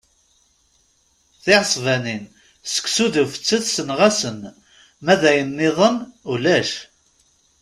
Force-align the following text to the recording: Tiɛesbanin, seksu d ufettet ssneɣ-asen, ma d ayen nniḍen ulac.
Tiɛesbanin, 1.43 2.23
seksu 2.73 3.07
d 3.13 3.15
ufettet 3.23 3.65
ssneɣ-asen, 3.69 4.39
ma 5.03 5.13
d 5.19 5.21
ayen 5.29 5.49
nniḍen 5.53 5.97
ulac. 6.31 6.71